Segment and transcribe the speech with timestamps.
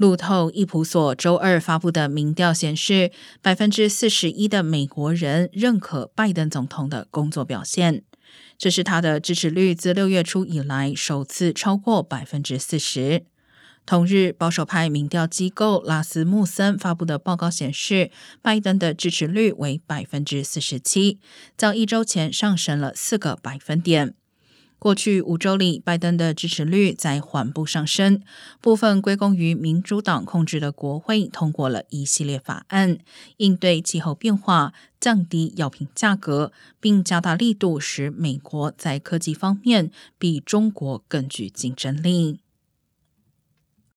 [0.00, 3.12] 路透伊普所周二发布的民调显示，
[3.42, 8.02] 百分之四十一的美国人认可拜登总统的工作表现，
[8.56, 13.26] 这是他的支持率自六月初以来首次超过百分之四十。
[13.84, 18.10] 同日，保守派民调机构拉斯穆森发布的报告显示，
[18.40, 21.18] 拜登的支持率为百分之四十七，
[21.58, 24.14] 较一周前上升了四个百分点。
[24.80, 28.22] 过去五周里，拜登的支持率在缓步上升，
[28.62, 32.98] 部分归功于民主党控制的国会通过了一系列法案，
[33.36, 42.40] 应对气候变化、降低药品价格，并加大力度，使美国在科技方面比中国更具竞争力。